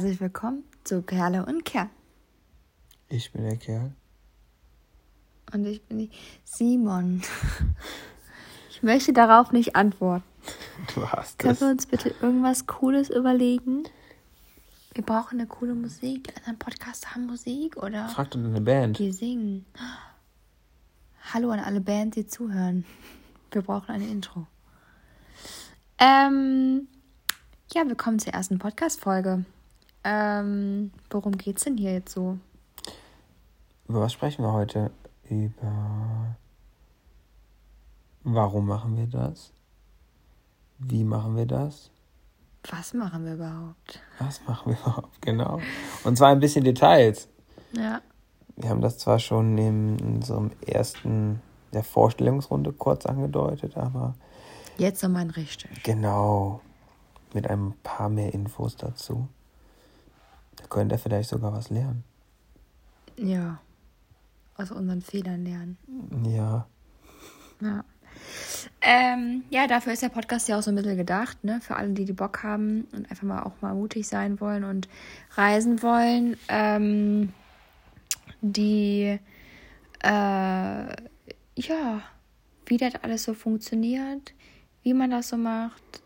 [0.00, 1.90] Herzlich willkommen zu Kerle und Kerl.
[3.10, 3.92] Ich bin der Kerl.
[5.52, 6.10] Und ich bin die
[6.42, 7.20] Simon.
[8.70, 10.24] Ich möchte darauf nicht antworten.
[10.94, 11.60] Du hast Können es.
[11.60, 13.82] wir uns bitte irgendwas Cooles überlegen?
[14.94, 16.28] Wir brauchen eine coole Musik.
[16.28, 18.98] Die anderen Podcasts haben Musik oder Frag doch eine Band.
[18.98, 19.66] die singen.
[21.34, 22.86] Hallo an alle Bands, die zuhören.
[23.52, 24.46] Wir brauchen eine Intro.
[25.98, 26.88] Ähm,
[27.74, 29.44] ja, willkommen zur ersten Podcast-Folge.
[30.04, 32.38] Ähm, worum geht's denn hier jetzt so?
[33.88, 34.90] Über was sprechen wir heute?
[35.28, 36.36] Über.
[38.22, 39.52] Warum machen wir das?
[40.78, 41.90] Wie machen wir das?
[42.70, 44.00] Was machen wir überhaupt?
[44.18, 45.22] Was machen wir überhaupt?
[45.22, 45.60] Genau.
[46.04, 47.28] Und zwar ein bisschen Details.
[47.72, 48.00] Ja.
[48.56, 51.40] Wir haben das zwar schon in unserem ersten
[51.72, 54.14] der Vorstellungsrunde kurz angedeutet, aber
[54.76, 55.82] Jetzt nochmal richtig.
[55.82, 56.60] genau
[57.32, 59.28] mit ein paar mehr Infos dazu.
[60.60, 62.04] Da könnt ihr vielleicht sogar was lernen.
[63.16, 63.60] Ja.
[64.56, 65.78] Aus unseren Fehlern lernen.
[66.24, 66.66] Ja,
[67.60, 67.84] Ja.
[68.82, 71.60] Ähm, ja, dafür ist der Podcast ja auch so ein bisschen gedacht, ne?
[71.60, 74.88] Für alle, die die Bock haben und einfach mal auch mal mutig sein wollen und
[75.36, 76.36] reisen wollen.
[76.48, 77.32] Ähm,
[78.40, 79.18] die,
[80.02, 80.08] äh,
[81.56, 82.02] ja,
[82.66, 84.32] wie das alles so funktioniert,
[84.82, 86.02] wie man das so macht,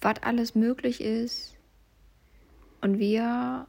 [0.00, 1.54] was alles möglich ist.
[2.80, 3.66] Und wir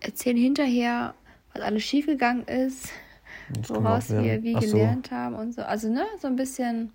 [0.00, 1.14] erzählen hinterher,
[1.52, 2.90] was alles schiefgegangen ist
[3.68, 4.76] woraus auch wir wie Ach so.
[4.76, 5.62] gelernt haben und so.
[5.62, 6.92] Also, ne, so ein bisschen.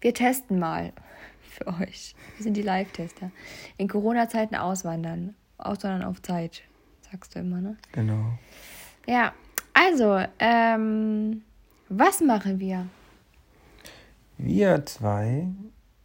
[0.00, 0.92] Wir testen mal
[1.42, 2.14] für euch.
[2.36, 3.30] Wir sind die Live-Tester.
[3.76, 5.34] In Corona-Zeiten auswandern.
[5.58, 6.62] Auswandern auf Zeit,
[7.10, 7.76] sagst du immer, ne?
[7.92, 8.38] Genau.
[9.06, 9.34] Ja,
[9.74, 11.42] also, ähm,
[11.90, 12.86] was machen wir?
[14.38, 15.48] Wir zwei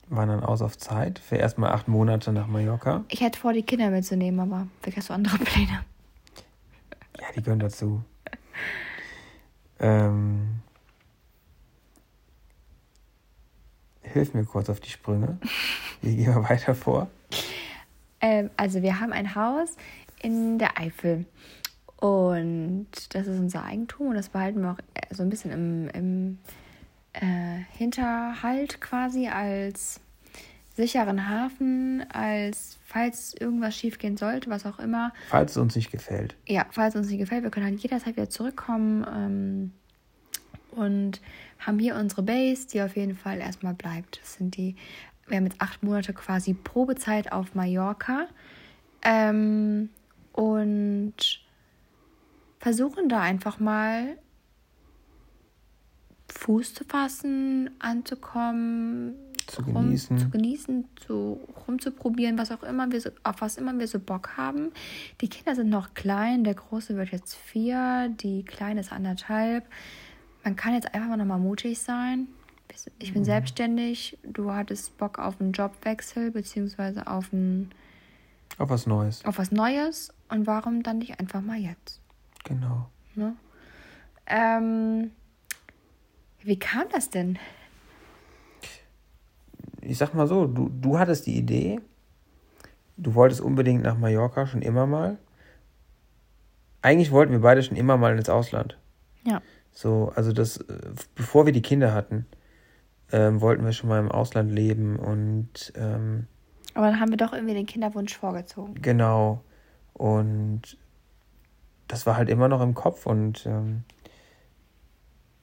[0.08, 3.04] wandern aus auf Zeit für erstmal acht Monate nach Mallorca.
[3.10, 5.84] Ich hätte vor, die Kinder mitzunehmen, aber vielleicht hast du andere Pläne.
[7.20, 8.04] Ja, die gehören dazu.
[9.80, 10.62] Ähm,
[14.02, 15.38] hilf mir kurz auf die Sprünge.
[16.02, 17.10] Wie gehen wir weiter vor?
[18.22, 19.76] Ähm, also wir haben ein Haus
[20.22, 21.26] in der Eifel.
[21.98, 25.90] Und das ist unser Eigentum und das behalten wir auch äh, so ein bisschen im,
[25.90, 26.38] im
[27.14, 30.02] äh, Hinterhalt quasi als
[30.76, 35.14] sicheren Hafen, als falls irgendwas schiefgehen sollte, was auch immer.
[35.30, 36.36] Falls es uns nicht gefällt.
[36.48, 39.72] Ja, falls uns nicht gefällt, wir können halt jederzeit wieder zurückkommen ähm,
[40.72, 41.22] und
[41.60, 44.20] haben hier unsere Base, die auf jeden Fall erstmal bleibt.
[44.22, 44.76] Das sind die,
[45.28, 48.28] wir haben jetzt acht Monate quasi Probezeit auf Mallorca
[49.02, 49.90] ähm,
[50.34, 51.42] und
[52.60, 54.18] versuchen da einfach mal
[56.30, 59.16] Fuß zu fassen, anzukommen,
[59.48, 60.18] Zu rum, genießen.
[60.18, 64.38] zu genießen, zu rumzuprobieren, was auch immer wir so, auf was immer wir so Bock
[64.38, 64.72] haben.
[65.22, 69.66] Die Kinder sind noch klein, der Große wird jetzt vier, die Kleine ist anderthalb.
[70.44, 72.28] Man kann jetzt einfach mal nochmal mutig sein.
[73.00, 77.72] Ich bin selbstständig, du hattest Bock auf einen Jobwechsel, beziehungsweise auf, ein,
[78.58, 79.24] Auf was Neues.
[79.26, 80.14] auf was Neues.
[80.30, 82.02] Und warum dann nicht einfach mal jetzt?
[82.44, 82.90] Genau.
[83.14, 83.36] Ne?
[84.28, 85.12] Ähm,
[86.42, 87.38] wie kam das denn?
[89.86, 91.80] Ich sag mal so, du, du hattest die Idee.
[92.98, 95.18] Du wolltest unbedingt nach Mallorca schon immer mal.
[96.82, 98.78] Eigentlich wollten wir beide schon immer mal ins Ausland.
[99.24, 99.42] Ja.
[99.72, 100.80] So, also das, äh,
[101.16, 102.26] bevor wir die Kinder hatten,
[103.12, 106.28] ähm, wollten wir schon mal im Ausland leben und ähm,
[106.74, 108.76] Aber dann haben wir doch irgendwie den Kinderwunsch vorgezogen.
[108.82, 109.44] Genau.
[109.94, 110.78] Und
[111.88, 113.84] das war halt immer noch im Kopf und ähm,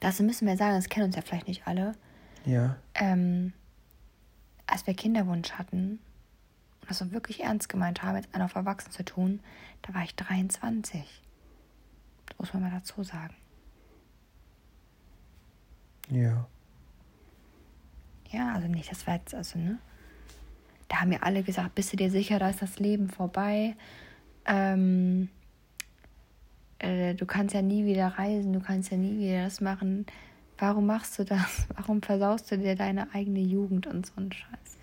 [0.00, 1.92] Dazu müssen wir sagen, das kennen uns ja vielleicht nicht alle.
[2.44, 3.52] ja, Ähm,
[4.72, 6.00] als wir Kinderwunsch hatten
[6.80, 9.40] und das so wirklich ernst gemeint haben, jetzt einen auf Erwachsen zu tun,
[9.82, 11.04] da war ich 23.
[12.26, 13.34] Das muss man mal dazu sagen.
[16.10, 16.46] ja.
[18.30, 19.78] Ja, also nicht, das war jetzt, also, ne?
[20.88, 23.76] Da haben mir alle gesagt, bist du dir sicher, da ist das Leben vorbei.
[24.46, 25.28] Ähm,
[26.78, 30.06] äh, du kannst ja nie wieder reisen, du kannst ja nie wieder das machen.
[30.62, 31.66] Warum machst du das?
[31.76, 34.78] Warum versaust du dir deine eigene Jugend und so einen Scheiß?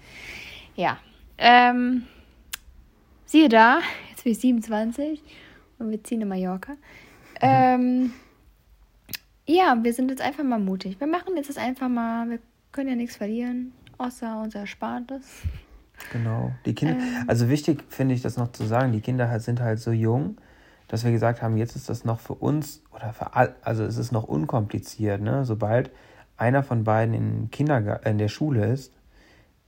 [0.76, 0.98] Ja.
[1.38, 2.04] Ähm,
[3.26, 3.80] siehe da,
[4.10, 5.24] jetzt bin ich 27
[5.78, 6.74] und wir ziehen in Mallorca.
[7.40, 8.12] Ähm,
[9.48, 11.00] ja, wir sind jetzt einfach mal mutig.
[11.00, 12.30] Wir machen jetzt das einfach mal.
[12.30, 12.40] Wir
[12.74, 15.44] können ja nichts verlieren, außer unser Erspartes.
[16.12, 16.52] Genau.
[16.66, 17.24] Die Kinder, Ähm.
[17.28, 20.36] also wichtig finde ich das noch zu sagen, die Kinder halt sind halt so jung,
[20.90, 23.98] dass wir gesagt haben, jetzt ist das noch für uns oder für all, also es
[23.98, 25.46] ist noch unkompliziert, ne?
[25.46, 25.92] Sobald
[26.36, 28.92] einer von beiden in, Kindergar in der Schule ist,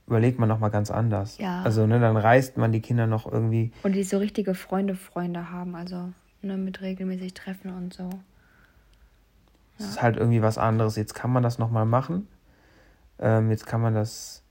[0.08, 1.38] überlegt man nochmal ganz anders.
[1.38, 1.62] Ja.
[1.62, 3.72] Also, ne, dann reißt man die Kinder noch irgendwie.
[3.84, 8.10] Und die so richtige Freunde, Freunde haben, also ne, mit regelmäßig Treffen und so.
[9.78, 10.96] Es ist halt irgendwie was anderes.
[10.96, 12.28] Jetzt kann man das nochmal machen.
[13.20, 14.44] Ähm, jetzt kann man das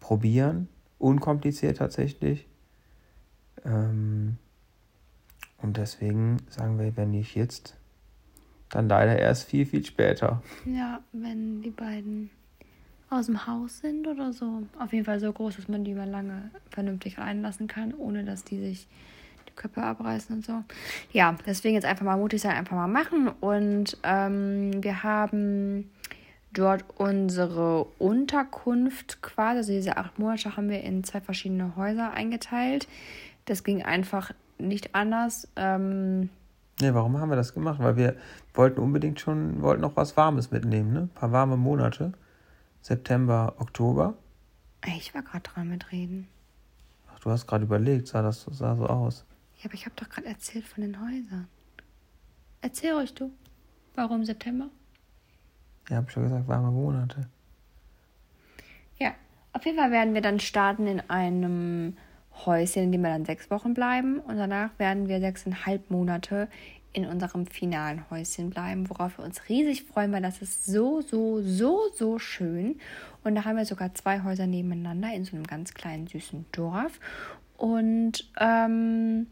[0.00, 0.68] probieren.
[0.98, 2.46] Unkompliziert tatsächlich.
[3.64, 4.38] Ähm,
[5.62, 7.76] und deswegen sagen wir, wenn nicht jetzt,
[8.68, 10.42] dann leider erst viel, viel später.
[10.64, 12.30] Ja, wenn die beiden
[13.12, 14.62] aus dem Haus sind oder so.
[14.78, 18.44] Auf jeden Fall so groß, dass man die mal lange vernünftig reinlassen kann, ohne dass
[18.44, 18.88] die sich
[19.48, 20.64] die Köpfe abreißen und so.
[21.12, 23.28] Ja, deswegen jetzt einfach mal mutig sein, einfach mal machen.
[23.28, 25.90] Und ähm, wir haben
[26.54, 32.88] dort unsere Unterkunft quasi, also diese acht Monate haben wir in zwei verschiedene Häuser eingeteilt.
[33.44, 34.32] Das ging einfach
[34.68, 35.48] nicht anders.
[35.56, 36.30] Ähm,
[36.80, 37.78] Nee, warum haben wir das gemacht?
[37.80, 38.16] Weil wir
[38.54, 41.00] wollten unbedingt schon, wollten noch was Warmes mitnehmen, ne?
[41.02, 42.12] Ein paar warme Monate.
[42.80, 44.14] September, Oktober.
[44.84, 46.26] ich war gerade dran mit Reden.
[47.12, 49.24] Ach, du hast gerade überlegt, sah das sah so aus.
[49.58, 51.46] Ja, aber ich habe doch gerade erzählt von den Häusern.
[52.62, 53.30] Erzähl euch du.
[53.94, 54.68] Warum September?
[55.88, 57.28] Ja, hab ich schon gesagt, warme Monate.
[58.98, 59.12] Ja,
[59.52, 61.96] auf jeden Fall werden wir dann starten in einem
[62.46, 64.18] Häuschen, in dem wir dann sechs Wochen bleiben.
[64.18, 66.48] Und danach werden wir sechseinhalb Monate
[66.92, 71.40] in unserem finalen Häuschen bleiben, worauf wir uns riesig freuen, weil das ist so, so,
[71.40, 72.78] so, so schön.
[73.24, 77.00] Und da haben wir sogar zwei Häuser nebeneinander in so einem ganz kleinen, süßen Dorf.
[77.56, 79.26] Und ähm,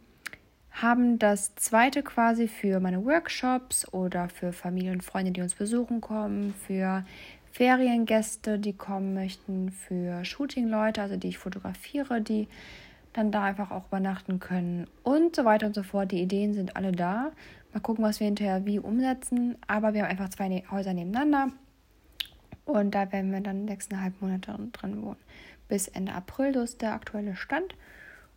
[0.70, 6.00] haben das zweite quasi für meine Workshops oder für Familie und Freunde, die uns besuchen
[6.00, 7.05] kommen, für
[7.52, 12.49] Feriengäste, die kommen möchten, für Shooting-Leute, also die ich fotografiere, die
[13.12, 16.12] dann da einfach auch übernachten können und so weiter und so fort.
[16.12, 17.33] Die Ideen sind alle da.
[17.73, 19.57] Mal gucken, was wir hinterher wie umsetzen.
[19.67, 21.53] Aber wir haben einfach zwei ne-, Häuser nebeneinander
[22.65, 25.17] und da werden wir dann sechseinhalb Monate drin wohnen.
[25.69, 27.75] Bis Ende April, so ist der aktuelle Stand.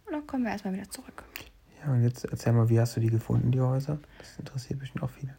[0.06, 1.24] Und dann kommen wir erstmal wieder zurück.
[1.80, 4.00] Ja, und jetzt erzähl mal, wie hast du die gefunden, die Häuser?
[4.20, 5.36] Das interessiert bestimmt auch viele.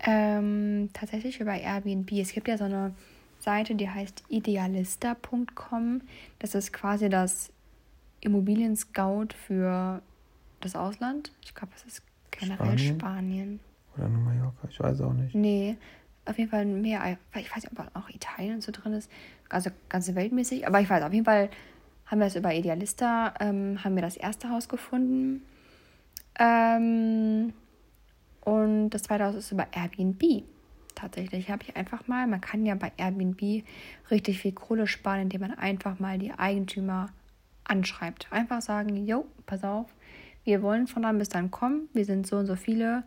[0.00, 2.10] Ähm, tatsächlich über Airbnb.
[2.12, 2.94] Es gibt ja so eine
[3.38, 6.02] Seite, die heißt idealista.com.
[6.38, 7.50] Das ist quasi das
[8.24, 10.02] Immobilien-Scout für
[10.60, 11.32] das Ausland.
[11.44, 12.98] Ich glaube, es ist generell Spanien.
[12.98, 13.60] Spanien.
[13.96, 15.34] Oder nur Mallorca, ich weiß auch nicht.
[15.34, 15.76] Nee,
[16.24, 19.10] auf jeden Fall mehr, ich weiß nicht, ob auch Italien so drin ist,
[19.48, 21.50] also ganze weltmäßig, aber ich weiß, auf jeden Fall
[22.06, 25.42] haben wir es über Idealista, ähm, haben wir das erste Haus gefunden.
[26.38, 27.52] Ähm,
[28.40, 30.44] und das zweite Haus ist über Airbnb.
[30.94, 33.64] Tatsächlich habe ich einfach mal, man kann ja bei Airbnb
[34.10, 37.10] richtig viel Kohle sparen, indem man einfach mal die Eigentümer
[37.64, 38.28] anschreibt.
[38.30, 39.86] Einfach sagen, jo, pass auf,
[40.44, 43.02] wir wollen von dann bis dann kommen, wir sind so und so viele,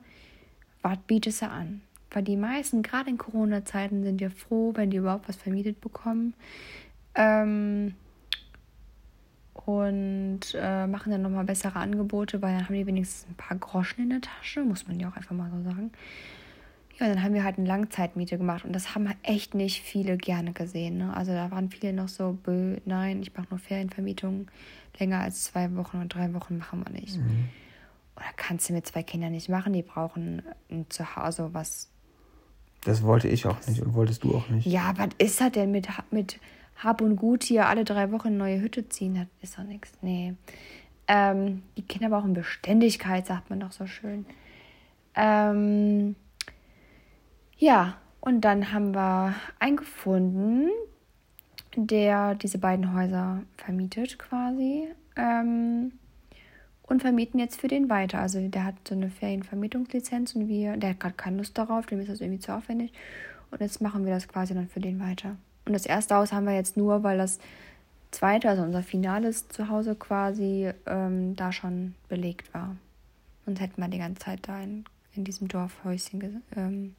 [0.82, 1.82] was bietest du an?
[2.12, 6.34] Weil die meisten, gerade in Corona-Zeiten, sind ja froh, wenn die überhaupt was vermietet bekommen.
[7.16, 7.96] Ähm,
[9.66, 14.04] und äh, machen dann nochmal bessere Angebote, weil dann haben die wenigstens ein paar Groschen
[14.04, 15.92] in der Tasche, muss man ja auch einfach mal so sagen.
[17.00, 20.52] Ja, dann haben wir halt eine Langzeitmiete gemacht und das haben echt nicht viele gerne
[20.52, 20.98] gesehen.
[20.98, 21.16] Ne?
[21.16, 24.48] Also da waren viele noch so, bö, nein, ich mache nur Ferienvermietung.
[24.98, 27.18] Länger als zwei Wochen und drei Wochen machen wir nicht.
[27.18, 27.50] Mhm.
[28.16, 30.42] Oder kannst du mit zwei Kindern nicht machen, die brauchen
[30.72, 31.92] ein Zuhause, was.
[32.84, 34.66] Das wollte ich auch nicht und wolltest du auch nicht.
[34.66, 36.40] Ja, was ist das denn mit, mit
[36.78, 39.14] Hab und Gut hier alle drei Wochen eine neue Hütte ziehen?
[39.14, 39.92] Das ist doch nichts.
[40.02, 40.34] Nee.
[41.08, 44.26] Ähm, die Kinder brauchen Beständigkeit, sagt man doch so schön.
[45.16, 46.16] Ähm,
[47.58, 50.70] ja, und dann haben wir einen gefunden,
[51.76, 54.88] der diese beiden Häuser vermietet quasi.
[55.16, 55.92] Ähm,
[56.88, 58.20] und vermieten jetzt für den weiter.
[58.20, 62.00] Also der hat so eine Ferienvermietungslizenz und wir, der hat gerade keine Lust darauf, dem
[62.00, 62.94] ist das irgendwie zu aufwendig.
[63.52, 65.36] Und jetzt machen wir das quasi dann für den weiter.
[65.66, 67.40] Und das erste Haus haben wir jetzt nur, weil das
[68.12, 72.76] zweite, also unser finales Zuhause quasi, ähm, da schon belegt war.
[73.46, 76.96] Sonst hätten wir die ganze Zeit da in, in diesem Dorfhäuschen ähm,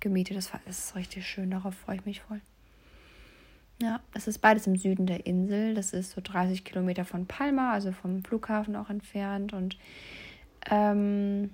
[0.00, 0.36] gemietet.
[0.36, 2.40] Das, ist richtig schön, darauf freue ich mich voll.
[3.80, 5.74] Ja, es ist beides im Süden der Insel.
[5.74, 9.52] Das ist so 30 Kilometer von Palma, also vom Flughafen auch entfernt.
[9.52, 9.76] Und
[10.68, 11.50] ähm,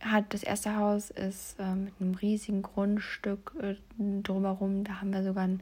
[0.00, 4.84] hat das erste Haus ist äh, mit einem riesigen Grundstück äh, drumherum.
[4.84, 5.60] Da haben wir sogar ein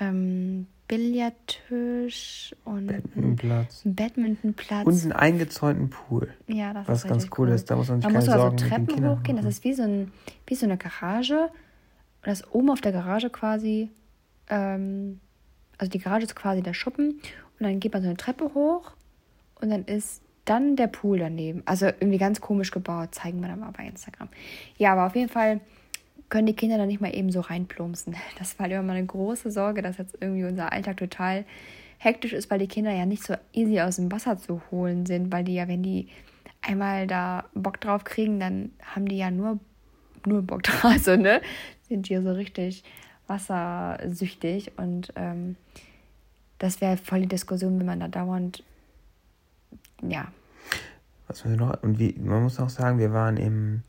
[0.00, 3.82] ähm, Billardtisch und Badmintonplatz.
[3.84, 4.86] Badmintonplatz.
[4.86, 6.32] Und einen eingezäunten Pool.
[6.46, 7.70] Ja, das Was ist ganz cool, ist.
[7.70, 9.36] Da muss man sich da keine musst du also Sorgen Treppen hochgehen.
[9.36, 10.12] Das ist wie so, ein,
[10.46, 11.40] wie so eine Garage.
[11.40, 13.90] Und das oben auf der Garage quasi,
[14.48, 15.20] ähm,
[15.78, 17.20] also die Garage ist quasi der Schuppen.
[17.58, 18.92] Und dann geht man so eine Treppe hoch
[19.60, 21.62] und dann ist dann der Pool daneben.
[21.64, 24.28] Also irgendwie ganz komisch gebaut, zeigen wir dann mal bei Instagram.
[24.78, 25.60] Ja, aber auf jeden Fall,
[26.28, 28.16] können die Kinder dann nicht mal eben so reinplumpsen.
[28.38, 31.44] Das war immer meine große Sorge, dass jetzt irgendwie unser Alltag total
[31.98, 35.32] hektisch ist, weil die Kinder ja nicht so easy aus dem Wasser zu holen sind,
[35.32, 36.08] weil die ja, wenn die
[36.62, 39.58] einmal da Bock drauf kriegen, dann haben die ja nur,
[40.26, 41.40] nur Bock drauf, also, ne?
[41.88, 42.82] Sind die ja so richtig
[43.28, 45.56] wassersüchtig und ähm,
[46.58, 48.62] das wäre voll die Diskussion, wenn man da dauernd,
[50.02, 50.28] ja.
[51.28, 53.82] Was wir noch, und wie, man muss auch sagen, wir waren im,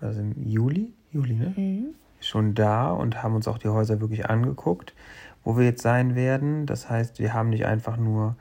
[0.00, 1.54] also im Juli, Juli, ne?
[1.56, 1.94] Mhm.
[2.20, 4.94] Schon da und haben uns auch die Häuser wirklich angeguckt,
[5.42, 6.66] wo wir jetzt sein werden.
[6.66, 8.36] Das heißt, wir haben nicht einfach nur,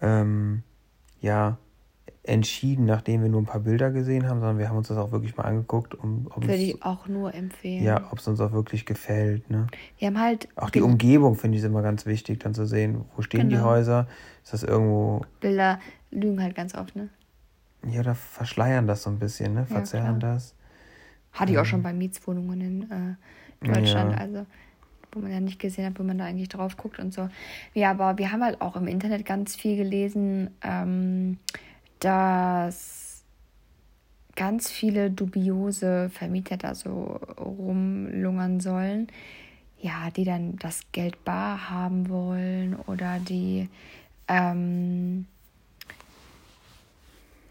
[0.00, 0.62] ähm,
[1.20, 1.58] ja,
[2.24, 5.10] entschieden, nachdem wir nur ein paar Bilder gesehen haben, sondern wir haben uns das auch
[5.10, 5.94] wirklich mal angeguckt.
[5.94, 7.82] Um, Würde ich auch nur empfehlen.
[7.82, 9.50] Ja, ob es uns auch wirklich gefällt.
[9.50, 9.66] Ne?
[9.98, 10.48] Wir haben halt.
[10.54, 13.62] Auch die Umgebung finde ich immer ganz wichtig, dann zu sehen, wo stehen genau.
[13.62, 14.06] die Häuser,
[14.44, 15.22] ist das irgendwo.
[15.40, 15.80] Bilder
[16.10, 17.08] lügen halt ganz oft, ne?
[17.88, 19.66] Ja, da verschleiern das so ein bisschen, ne?
[19.66, 20.54] Verzerren ja, das.
[21.32, 24.18] Hatte ich auch schon bei Mietswohnungen in äh, Deutschland, ja.
[24.18, 24.46] also
[25.12, 27.28] wo man ja nicht gesehen hat, wo man da eigentlich drauf guckt und so.
[27.74, 31.38] Ja, aber wir haben halt auch im Internet ganz viel gelesen, ähm,
[32.00, 33.24] dass
[34.36, 39.08] ganz viele dubiose Vermieter da so rumlungern sollen,
[39.78, 43.68] ja, die dann das Geld bar haben wollen oder die
[44.28, 45.26] ähm,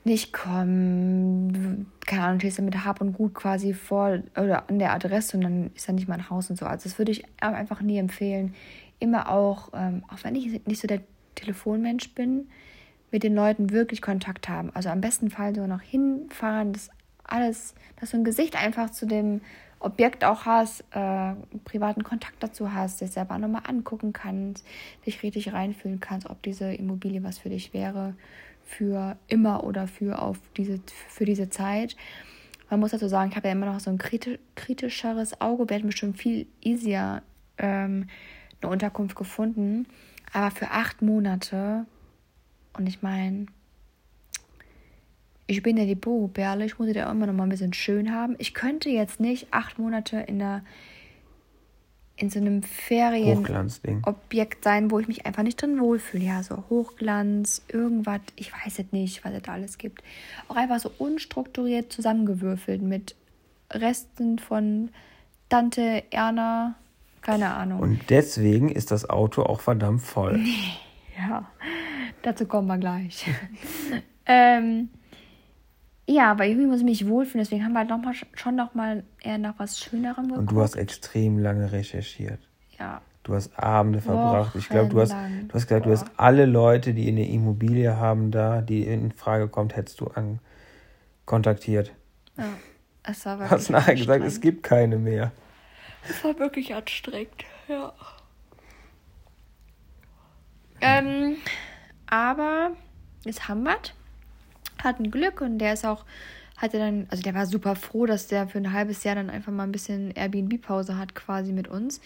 [0.03, 4.93] nicht kommen, keine Ahnung, stehst du mit Hab und Gut quasi vor oder an der
[4.93, 6.65] Adresse und dann ist da nicht mal ein Haus und so.
[6.65, 8.55] Also das würde ich einfach nie empfehlen.
[8.99, 11.01] Immer auch, ähm, auch wenn ich nicht so der
[11.35, 12.47] Telefonmensch bin,
[13.11, 14.71] mit den Leuten wirklich Kontakt haben.
[14.73, 16.89] Also am besten Fall so noch hinfahren, das
[17.23, 19.41] alles, dass du ein Gesicht einfach zu dem
[19.79, 21.33] Objekt auch hast, äh,
[21.65, 24.65] privaten Kontakt dazu hast, dich selber nochmal angucken kannst,
[25.05, 28.15] dich richtig reinfühlen kannst, ob diese Immobilie was für dich wäre,
[28.65, 31.95] für immer oder für auf diese, für diese Zeit.
[32.69, 33.97] Man muss dazu sagen, ich habe ja immer noch so ein
[34.55, 37.21] kritischeres Auge, hätten bestimmt viel easier
[37.57, 38.07] ähm,
[38.61, 39.87] eine Unterkunft gefunden.
[40.33, 41.85] Aber für acht Monate
[42.73, 43.47] und ich meine,
[45.47, 48.35] ich bin ja die Boho-Perle, ich muss ja immer noch mal ein bisschen schön haben.
[48.37, 50.63] Ich könnte jetzt nicht acht Monate in der
[52.21, 56.23] in so einem Ferienobjekt sein, wo ich mich einfach nicht drin wohlfühle.
[56.23, 60.03] Ja, so Hochglanz, irgendwas, ich weiß es nicht, was es da alles gibt.
[60.47, 63.15] Auch einfach so unstrukturiert zusammengewürfelt mit
[63.71, 64.89] Resten von
[65.49, 66.75] Tante Erna,
[67.21, 67.79] keine Ahnung.
[67.79, 70.39] Und deswegen ist das Auto auch verdammt voll.
[71.17, 71.49] ja.
[72.21, 73.25] Dazu kommen wir gleich.
[74.27, 74.89] ähm,
[76.11, 78.73] ja, aber irgendwie muss ich mich wohlfühlen, deswegen haben wir halt noch mal, schon noch
[78.73, 80.39] mal eher nach was Schönerem geguckt.
[80.39, 82.39] Und du hast extrem lange recherchiert.
[82.77, 83.01] Ja.
[83.23, 84.55] Du hast Abende verbracht.
[84.55, 85.89] Ich glaube, du hast, du hast gesagt, Boah.
[85.89, 90.07] du hast alle Leute, die eine Immobilie haben, da, die in Frage kommt, hättest du
[90.07, 90.39] an
[91.25, 91.93] kontaktiert.
[92.37, 92.45] Ja,
[93.03, 93.51] es war wirklich.
[93.51, 95.31] Hast nachher gesagt, es gibt keine mehr.
[96.09, 97.93] Es war wirklich anstrengend, ja.
[100.81, 101.37] Ähm,
[102.07, 102.71] aber
[103.23, 103.77] jetzt haben wir
[104.83, 106.05] hatten Glück und der ist auch,
[106.57, 109.51] hatte dann, also der war super froh, dass der für ein halbes Jahr dann einfach
[109.51, 112.01] mal ein bisschen Airbnb-Pause hat quasi mit uns,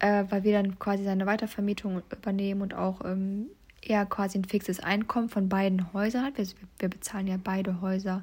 [0.00, 3.46] äh, weil wir dann quasi seine Weitervermietung übernehmen und auch ähm,
[3.82, 6.38] er quasi ein fixes Einkommen von beiden Häusern hat.
[6.38, 6.46] Wir,
[6.78, 8.22] wir bezahlen ja beide Häuser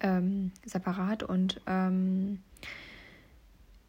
[0.00, 2.40] ähm, separat und ähm,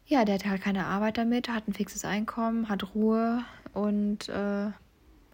[0.06, 4.70] ja, der hat halt keine Arbeit damit, hat ein fixes Einkommen, hat Ruhe und äh,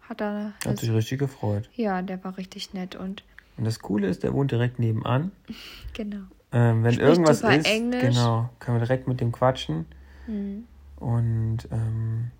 [0.01, 0.53] hat er.
[0.65, 1.69] Hat sich richtig gefreut.
[1.75, 3.23] Ja, der war richtig nett und.
[3.57, 5.31] Und das Coole ist, der wohnt direkt nebenan.
[5.93, 6.23] Genau.
[6.53, 8.01] Ähm, wenn Spricht irgendwas ist, Englisch.
[8.01, 9.85] genau, können wir direkt mit dem quatschen.
[10.25, 10.65] Mhm.
[10.97, 12.31] Und ähm,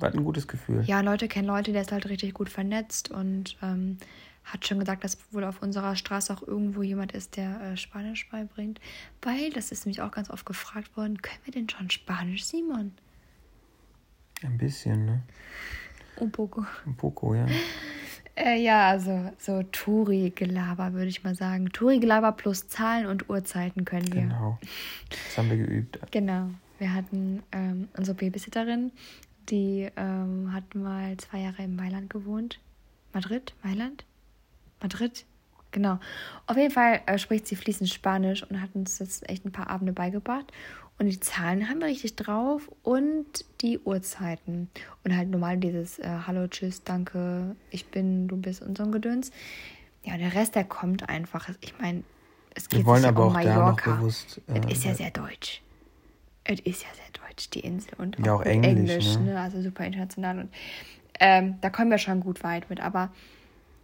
[0.00, 0.82] hat ein gutes Gefühl.
[0.86, 3.98] Ja, Leute kennen Leute, der ist halt richtig gut vernetzt und ähm,
[4.44, 8.28] hat schon gesagt, dass wohl auf unserer Straße auch irgendwo jemand ist, der äh, Spanisch
[8.30, 8.80] beibringt.
[9.22, 12.92] Weil, das ist nämlich auch ganz oft gefragt worden, können wir denn schon Spanisch, Simon?
[14.42, 15.22] Ein bisschen, ne?
[16.18, 16.64] Un poco.
[16.86, 17.46] Un poco, ja.
[18.36, 21.70] Äh, ja, also so Touri-Gelaber würde ich mal sagen.
[21.72, 24.22] Touri-Gelaber plus Zahlen und Uhrzeiten können wir.
[24.22, 24.58] Genau.
[25.08, 25.98] Das haben wir geübt.
[26.10, 26.50] Genau.
[26.78, 28.92] Wir hatten ähm, unsere Babysitterin,
[29.50, 32.58] die ähm, hat mal zwei Jahre in Mailand gewohnt.
[33.12, 33.54] Madrid?
[33.62, 34.04] Mailand?
[34.80, 35.26] Madrid?
[35.72, 36.00] Genau.
[36.46, 39.70] Auf jeden Fall äh, spricht sie fließend Spanisch und hat uns jetzt echt ein paar
[39.70, 40.52] Abende beigebracht.
[41.00, 44.68] Und die Zahlen haben wir richtig drauf und die Uhrzeiten.
[45.02, 48.92] Und halt normal dieses äh, Hallo, Tschüss, Danke, ich bin, du bist und so ein
[48.92, 49.30] Gedöns.
[50.04, 51.48] Ja, der Rest, der kommt einfach.
[51.62, 52.04] Ich meine,
[52.54, 53.92] es geht wir wollen aber um auch Mallorca.
[53.92, 55.62] Bewusst, äh, es ist ja sehr deutsch.
[56.44, 57.94] Es ist ja sehr deutsch, die Insel.
[57.96, 58.90] Und ja, auch, auch Englisch.
[58.90, 59.32] Englisch ne?
[59.32, 59.40] Ne?
[59.40, 60.40] Also super international.
[60.40, 60.50] Und
[61.18, 62.80] ähm, da kommen wir schon gut weit mit.
[62.80, 63.10] Aber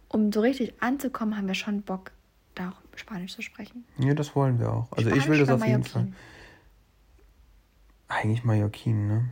[0.09, 2.11] um so richtig anzukommen, haben wir schon Bock,
[2.53, 3.85] da auch Spanisch zu sprechen.
[3.97, 4.91] Ja, das wollen wir auch.
[4.91, 6.09] Also Spanisch ich will das auf jeden Fall.
[8.07, 9.25] Eigentlich Mallorquin, ne?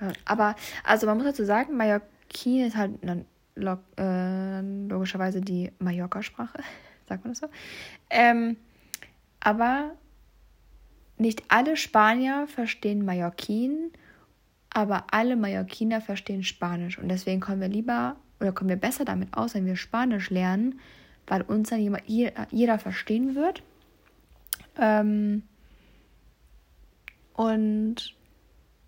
[0.00, 5.72] Ja, aber, also man muss dazu sagen, Mallorquin ist halt eine, log, äh, logischerweise die
[5.78, 6.58] Mallorca-Sprache,
[7.08, 7.48] sagt man das so.
[8.10, 8.56] Ähm,
[9.40, 9.92] aber
[11.16, 13.90] nicht alle Spanier verstehen Mallorquin,
[14.70, 16.98] aber alle Mallorquiner verstehen Spanisch.
[16.98, 20.78] Und deswegen kommen wir lieber oder kommen wir besser damit aus, wenn wir Spanisch lernen,
[21.26, 23.62] weil uns dann jeder, jeder verstehen wird.
[24.78, 25.42] Ähm,
[27.38, 28.16] und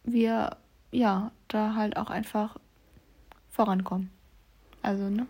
[0.02, 0.56] wir
[0.90, 2.56] ja da halt auch einfach
[3.48, 4.10] vorankommen.
[4.82, 5.26] Also, ne?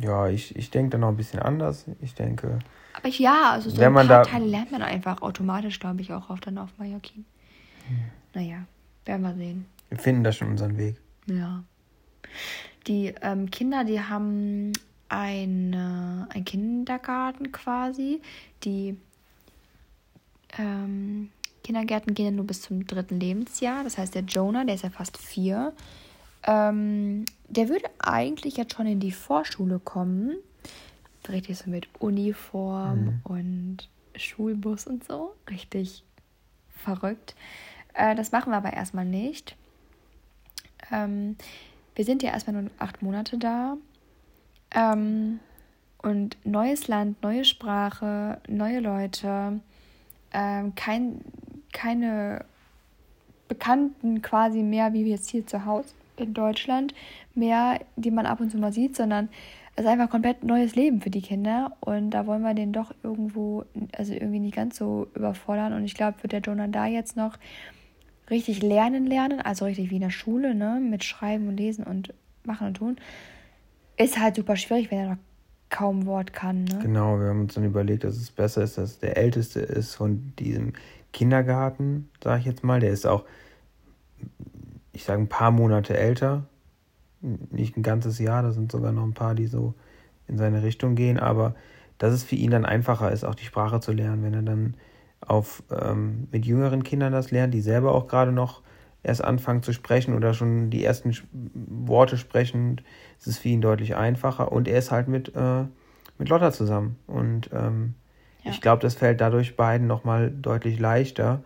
[0.00, 1.86] Ja, ich, ich denke da noch ein bisschen anders.
[2.00, 2.58] Ich denke.
[2.92, 5.78] Aber ich, ja, also so wenn ein man paar da, Teile lernt man einfach automatisch,
[5.78, 7.24] glaube ich, auch auf, dann auf Mallorquin.
[7.86, 7.98] Hm.
[8.34, 8.64] Naja,
[9.04, 9.66] werden wir sehen.
[9.88, 10.96] Wir finden da schon unseren Weg.
[11.26, 11.62] Ja.
[12.88, 14.72] Die ähm, Kinder, die haben
[15.08, 18.20] eine, einen Kindergarten quasi.
[18.64, 18.96] Die
[20.58, 21.30] ähm,
[21.66, 23.82] Kindergärten gehen ja nur bis zum dritten Lebensjahr.
[23.82, 25.72] Das heißt, der Jonah, der ist ja fast vier,
[26.44, 30.36] ähm, der würde eigentlich jetzt schon in die Vorschule kommen.
[31.28, 33.20] Richtig so mit Uniform Mhm.
[33.24, 33.76] und
[34.14, 35.34] Schulbus und so.
[35.50, 36.04] Richtig
[36.68, 37.34] verrückt.
[37.94, 39.56] Äh, das machen wir aber erstmal nicht.
[40.92, 41.36] Ähm,
[41.96, 43.76] wir sind ja erstmal nur acht Monate da.
[44.72, 45.40] Ähm,
[45.98, 49.60] und neues Land, neue Sprache, neue Leute,
[50.32, 51.20] ähm, kein,
[51.76, 52.44] keine
[53.48, 56.94] Bekannten quasi mehr, wie wir jetzt hier zu Hause in Deutschland,
[57.34, 59.28] mehr, die man ab und zu mal sieht, sondern
[59.76, 61.76] es ist einfach komplett neues Leben für die Kinder.
[61.80, 65.74] Und da wollen wir den doch irgendwo, also irgendwie nicht ganz so überfordern.
[65.74, 67.38] Und ich glaube, wird der Jonah da jetzt noch
[68.30, 72.14] richtig lernen lernen, also richtig wie in der Schule, ne, mit Schreiben und Lesen und
[72.42, 72.96] Machen und Tun,
[73.98, 75.18] ist halt super schwierig, wenn er noch
[75.68, 76.78] kaum Wort kann, ne?
[76.82, 80.32] Genau, wir haben uns dann überlegt, dass es besser ist, dass der Älteste ist von
[80.38, 80.72] diesem
[81.16, 82.78] Kindergarten, sage ich jetzt mal.
[82.78, 83.24] Der ist auch,
[84.92, 86.44] ich sage, ein paar Monate älter.
[87.22, 89.74] Nicht ein ganzes Jahr, da sind sogar noch ein paar, die so
[90.28, 91.18] in seine Richtung gehen.
[91.18, 91.54] Aber
[91.96, 94.74] dass es für ihn dann einfacher ist, auch die Sprache zu lernen, wenn er dann
[95.22, 98.62] auf, ähm, mit jüngeren Kindern das lernt, die selber auch gerade noch
[99.02, 101.16] erst anfangen zu sprechen oder schon die ersten
[101.54, 102.82] Worte sprechen,
[103.18, 104.52] ist es für ihn deutlich einfacher.
[104.52, 105.64] Und er ist halt mit, äh,
[106.18, 106.98] mit Lotta zusammen.
[107.06, 107.94] Und ähm,
[108.46, 108.52] Ja.
[108.52, 111.42] ich glaube, das fällt dadurch beiden nochmal deutlich leichter,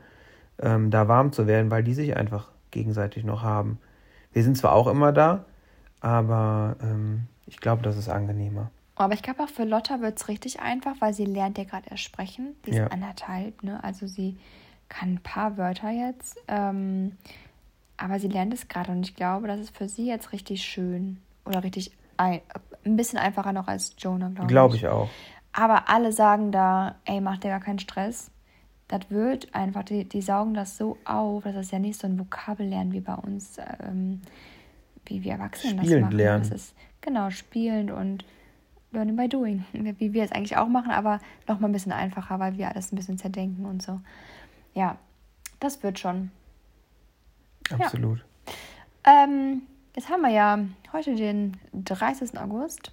[0.60, 3.78] ähm, da warm zu werden, weil die sich einfach gegenseitig noch haben.
[4.32, 5.44] Wir sind zwar auch immer da,
[6.00, 8.70] aber ähm, ich glaube, das ist angenehmer.
[8.96, 11.88] Aber ich glaube auch für Lotta wird es richtig einfach, weil sie lernt ja gerade
[11.90, 12.54] erst sprechen.
[12.66, 12.86] Die ist Ja.
[12.88, 13.82] anderthalb, ne?
[13.82, 14.36] Also sie
[14.90, 16.38] kann ein paar Wörter jetzt.
[16.48, 17.12] Ähm,
[17.96, 21.18] aber sie lernt es gerade und ich glaube, das ist für sie jetzt richtig schön.
[21.46, 22.40] Oder richtig ein,
[22.84, 24.48] ein bisschen einfacher noch als Jonah, glaube ich.
[24.48, 25.08] Glaube ich auch.
[25.52, 28.30] Aber alle sagen da, ey, mach dir gar keinen Stress.
[28.88, 32.18] Das wird einfach, die, die saugen das so auf, dass das ja nicht so ein
[32.18, 34.20] Vokabellernen wie bei uns, ähm,
[35.06, 36.16] wie wir Erwachsenen das Spielend machen.
[36.16, 36.48] lernen.
[36.48, 38.24] Das ist genau spielend und
[38.92, 42.38] learning by doing, wie wir es eigentlich auch machen, aber noch mal ein bisschen einfacher,
[42.38, 44.00] weil wir alles ein bisschen zerdenken und so.
[44.74, 44.98] Ja,
[45.60, 46.30] das wird schon.
[47.70, 48.24] Absolut.
[49.04, 49.62] Ähm,
[49.94, 50.58] jetzt haben wir ja
[50.92, 52.38] heute den 30.
[52.38, 52.92] August.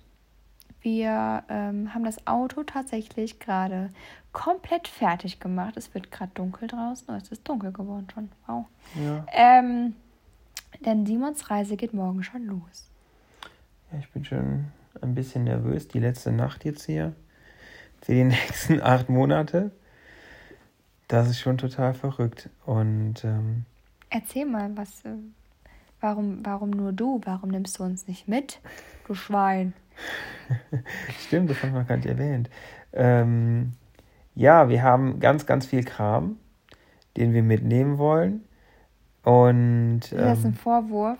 [0.87, 3.89] Wir ähm, haben das Auto tatsächlich gerade
[4.31, 5.75] komplett fertig gemacht.
[5.75, 7.05] Es wird gerade dunkel draußen.
[7.09, 8.29] Oh, es ist dunkel geworden schon.
[8.45, 8.67] Wow.
[8.95, 9.25] Ja.
[9.33, 9.95] Ähm,
[10.85, 12.89] denn Simons Reise geht morgen schon los.
[13.91, 14.67] Ja, ich bin schon
[15.01, 15.89] ein bisschen nervös.
[15.89, 17.13] Die letzte Nacht jetzt hier
[18.01, 19.71] für die nächsten acht Monate.
[21.09, 22.49] Das ist schon total verrückt.
[22.65, 23.65] Und ähm,
[24.09, 25.17] Erzähl mal, was, äh,
[25.99, 27.19] warum, warum nur du?
[27.25, 28.61] Warum nimmst du uns nicht mit,
[29.05, 29.73] du Schwein?
[31.19, 32.49] stimmt, das haben wir gar nicht erwähnt.
[32.93, 33.73] Ähm,
[34.35, 36.37] ja, wir haben ganz, ganz viel Kram,
[37.17, 38.43] den wir mitnehmen wollen.
[39.23, 41.17] Und Ist das ein ähm, Vorwurf?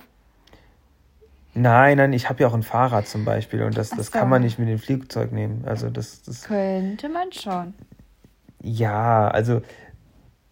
[1.58, 4.12] nein, nein, ich habe ja auch ein Fahrrad zum Beispiel und das, das so.
[4.12, 5.64] kann man nicht mit dem Flugzeug nehmen.
[5.66, 7.74] Also das, das Könnte man schon.
[8.62, 9.62] Ja, also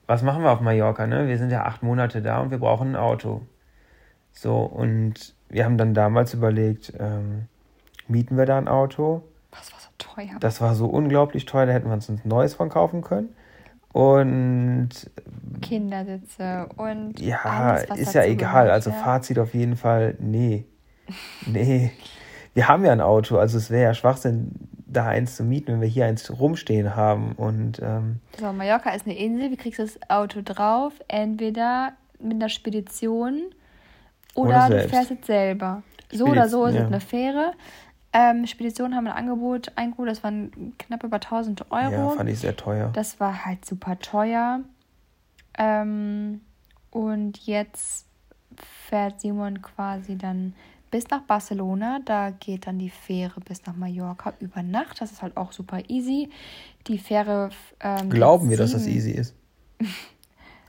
[0.08, 1.28] was machen wir auf Mallorca, ne?
[1.28, 3.42] Wir sind ja acht Monate da und wir brauchen ein Auto.
[4.32, 7.48] So, und wir haben dann damals überlegt, ähm,
[8.08, 9.24] mieten wir da ein Auto?
[9.52, 10.40] Das war so teuer.
[10.40, 13.30] Das war so unglaublich teuer, da hätten wir uns ein neues von kaufen können.
[13.92, 14.90] Und
[15.62, 18.66] Kindersitze und ja, alles, ist ja egal.
[18.66, 18.96] gehört, Also ja.
[18.98, 20.66] Fazit auf jeden Fall, nee.
[21.46, 21.92] Nee.
[22.54, 24.52] Wir haben ja ein Auto, also es wäre ja Schwachsinn,
[24.86, 27.34] da eins zu mieten, wenn wir hier eins rumstehen haben.
[27.34, 29.52] Und ähm, So, Mallorca ist eine Insel.
[29.52, 30.94] Wie kriegst du das Auto drauf?
[31.08, 33.44] Entweder mit einer Spedition
[34.34, 35.84] oder, Oder du fährst es selber.
[36.12, 37.18] So oder so ist Spedition, es ja.
[37.18, 37.54] eine Fähre.
[38.18, 41.92] Ähm, Speditionen haben ein Angebot, Eingut, das waren knapp über 1000 Euro.
[41.92, 42.90] ja, fand ich sehr teuer.
[42.94, 44.62] Das war halt super teuer.
[45.58, 46.40] Ähm,
[46.92, 48.06] Und jetzt
[48.88, 50.54] fährt Simon quasi dann
[50.92, 52.00] bis nach Barcelona.
[52.06, 55.02] Da geht dann die Fähre bis nach Mallorca über Nacht.
[55.02, 56.30] Das ist halt auch super easy.
[56.88, 57.50] Die Fähre.
[57.82, 59.36] Ähm, Glauben wir, dass das easy ist.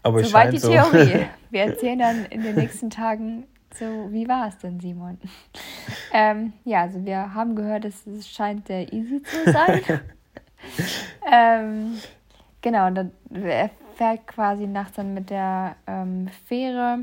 [0.03, 0.71] Aber Soweit die so.
[0.71, 1.27] Theorie.
[1.51, 5.19] Wir erzählen dann in den nächsten Tagen so, wie war es denn, Simon?
[6.13, 9.83] Ähm, ja, also wir haben gehört, es, es scheint sehr easy zu sein.
[11.33, 11.99] ähm,
[12.61, 17.01] genau, dann, er fährt quasi nachts dann mit der ähm, Fähre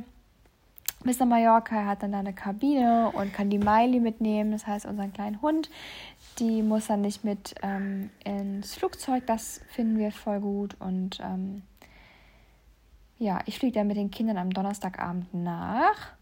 [1.04, 1.76] bis nach Mallorca.
[1.76, 5.42] Er hat dann da eine Kabine und kann die Miley mitnehmen, das heißt unseren kleinen
[5.42, 5.70] Hund.
[6.40, 10.76] Die muss dann nicht mit ähm, ins Flugzeug, das finden wir voll gut.
[10.80, 11.64] Und ähm,
[13.20, 16.14] ja, ich fliege dann mit den Kindern am Donnerstagabend nach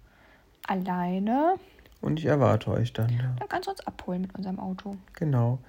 [0.68, 1.56] alleine.
[2.02, 3.10] Und ich erwarte euch dann.
[3.10, 3.36] Ja.
[3.40, 4.98] Dann kannst du uns abholen mit unserem Auto.
[5.14, 5.60] Genau.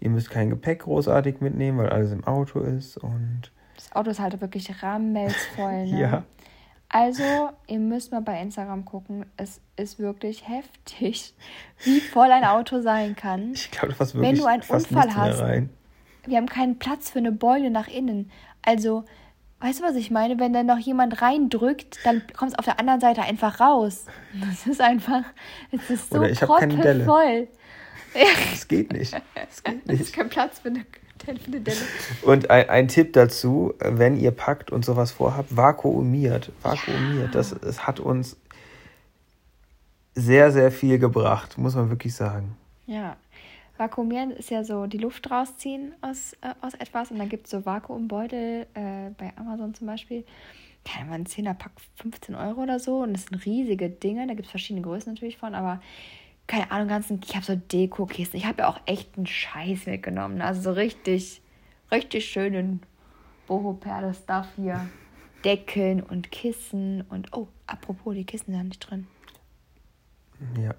[0.00, 3.52] Ihr müsst kein Gepäck großartig mitnehmen, weil alles im Auto ist und.
[3.76, 6.00] Das Auto ist halt wirklich rammelsvoll, ne?
[6.00, 6.24] ja.
[6.88, 9.26] Also, ihr müsst mal bei Instagram gucken.
[9.36, 11.34] Es ist wirklich heftig,
[11.84, 13.52] wie voll ein Auto sein kann.
[13.52, 15.68] Ich glaube, das wirklich Wenn du einen Unfall hast.
[16.26, 18.30] Wir haben keinen Platz für eine Beule nach innen.
[18.62, 19.04] Also,
[19.60, 20.38] Weißt du, was ich meine?
[20.38, 24.04] Wenn dann noch jemand reindrückt, dann kommt es auf der anderen Seite einfach raus.
[24.40, 25.22] Das ist einfach,
[25.70, 27.48] es ist so Oder ich voll.
[28.52, 29.14] Es geht nicht.
[29.34, 30.00] Es geht nicht.
[30.00, 30.86] Es ist kein Platz für eine,
[31.22, 31.76] für eine Delle.
[32.22, 36.50] Und ein, ein, Tipp dazu, wenn ihr packt und sowas vorhabt, vakuumiert.
[36.62, 37.26] Vakuumiert.
[37.26, 37.30] Ja.
[37.30, 38.38] Das, das hat uns
[40.14, 42.56] sehr, sehr viel gebracht, muss man wirklich sagen.
[42.86, 43.16] Ja,
[43.78, 47.50] Vakuumieren ist ja so die Luft rausziehen aus, äh, aus etwas und dann gibt es
[47.50, 50.24] so Vakuumbeutel äh, bei Amazon zum Beispiel.
[50.84, 54.26] Keine Ahnung, ein 10er Pack 15 Euro oder so und das sind riesige Dinge.
[54.26, 55.80] Da gibt es verschiedene Größen natürlich von, aber
[56.46, 58.36] keine Ahnung, ganzen, ich habe so Deko-Kisten.
[58.38, 60.40] Ich habe ja auch echt einen Scheiß mitgenommen.
[60.40, 61.42] Also so richtig,
[61.90, 62.82] richtig schönen
[63.46, 64.88] Boho-Perle-Stuff hier.
[65.44, 69.06] Decken und Kissen und oh, apropos, die Kissen sind nicht drin.
[70.60, 70.74] Ja.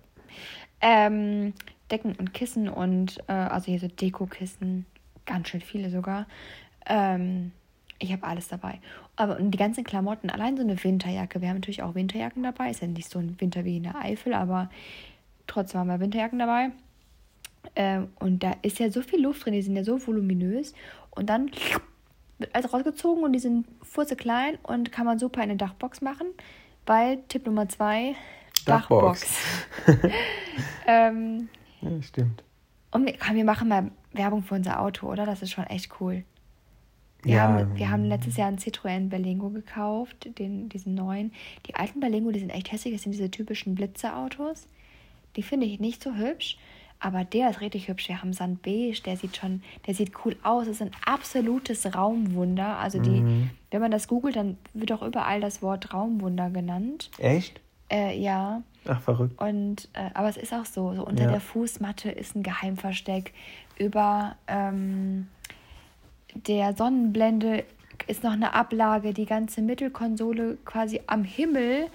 [0.81, 1.53] Ähm,
[1.91, 4.85] Decken und Kissen und äh, also hier so Dekokissen,
[5.25, 6.27] ganz schön viele sogar.
[6.85, 7.51] Ähm,
[7.99, 8.79] ich habe alles dabei.
[9.15, 11.41] Aber und die ganzen Klamotten, allein so eine Winterjacke.
[11.41, 12.69] Wir haben natürlich auch Winterjacken dabei.
[12.69, 14.69] Ist ja nicht so ein Winter wie in der Eifel, aber
[15.47, 16.71] trotzdem haben wir Winterjacken dabei.
[17.75, 20.73] Ähm, und da ist ja so viel Luft drin, die sind ja so voluminös.
[21.11, 21.51] Und dann
[22.37, 26.01] wird alles rausgezogen und die sind furze klein und kann man super in eine Dachbox
[26.01, 26.27] machen.
[26.85, 28.15] Weil Tipp Nummer zwei,
[28.65, 29.25] Dachbox.
[29.85, 30.11] Dachbox.
[30.87, 31.49] ähm,
[31.89, 32.43] ja, stimmt.
[32.91, 35.25] Und wir, komm, wir machen mal Werbung für unser Auto, oder?
[35.25, 36.23] Das ist schon echt cool.
[37.23, 41.33] Wir, ja, haben, wir haben letztes Jahr einen Citroën Berlingo gekauft, den, diesen neuen.
[41.65, 42.93] Die alten Berlingo, die sind echt hässlich.
[42.93, 44.67] Das sind diese typischen Blitzerautos.
[45.35, 46.57] Die finde ich nicht so hübsch.
[46.99, 48.07] Aber der ist richtig hübsch.
[48.07, 50.65] Wir haben Sand Beige, der sieht schon, der sieht cool aus.
[50.65, 52.77] Das ist ein absolutes Raumwunder.
[52.79, 53.49] Also die, mhm.
[53.69, 57.11] wenn man das googelt, dann wird auch überall das Wort Raumwunder genannt.
[57.19, 57.61] Echt?
[57.91, 58.63] Äh, ja.
[58.89, 59.39] Ach, verrückt.
[59.41, 61.31] Und, äh, aber es ist auch so, so unter ja.
[61.31, 63.33] der Fußmatte ist ein Geheimversteck.
[63.77, 65.27] Über ähm,
[66.33, 67.63] der Sonnenblende
[68.07, 69.13] ist noch eine Ablage.
[69.13, 71.87] Die ganze Mittelkonsole quasi am Himmel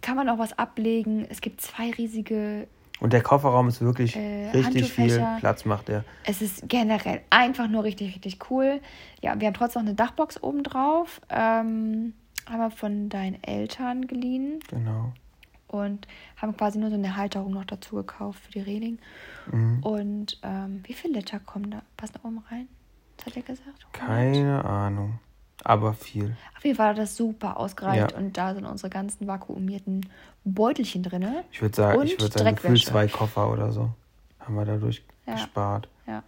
[0.00, 1.26] kann man auch was ablegen.
[1.28, 2.66] Es gibt zwei riesige.
[3.00, 6.04] Und der Kofferraum ist wirklich äh, richtig viel Platz, macht er.
[6.24, 8.80] Es ist generell einfach nur richtig, richtig cool.
[9.20, 11.20] Ja, wir haben trotzdem noch eine Dachbox oben drauf.
[11.28, 12.14] Ähm,
[12.48, 14.60] haben wir von deinen Eltern geliehen.
[14.68, 15.12] Genau
[15.72, 16.06] und
[16.36, 18.98] haben quasi nur so eine Halterung noch dazu gekauft für die Reling.
[19.50, 19.82] Mhm.
[19.82, 21.82] Und ähm, wie viele Liter kommen da?
[21.96, 22.68] Passen da oben rein?
[23.16, 23.86] Was hat er gesagt?
[24.00, 24.06] 100?
[24.08, 25.18] Keine Ahnung.
[25.64, 26.36] Aber viel.
[26.56, 28.18] Auf jeden Fall hat das super ausgereicht ja.
[28.18, 30.08] und da sind unsere ganzen vakuumierten
[30.44, 31.26] Beutelchen drin.
[31.52, 33.90] Ich würde sagen, ich würde sagen, gefühlt zwei Koffer oder so
[34.40, 35.34] haben wir dadurch ja.
[35.34, 35.88] gespart.
[36.06, 36.24] Ja.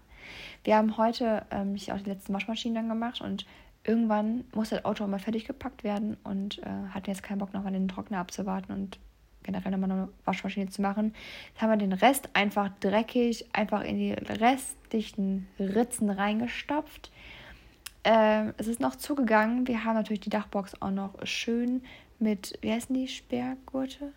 [0.63, 3.45] Wir haben heute ähm, auch die letzten Waschmaschinen dann gemacht und
[3.83, 7.73] irgendwann muss das Auto mal fertig gepackt werden und äh, hatten jetzt keinen Bock nochmal
[7.73, 8.99] den Trockner abzuwarten und
[9.45, 11.15] generell nochmal eine Waschmaschine zu machen.
[11.49, 17.13] Jetzt haben wir den Rest einfach dreckig, einfach in die restlichen Ritzen reingestopft.
[18.03, 19.69] Ähm, es ist noch zugegangen.
[19.69, 21.83] Wir haben natürlich die Dachbox auch noch schön
[22.19, 24.13] mit, wie heißen die, Sperrgurte?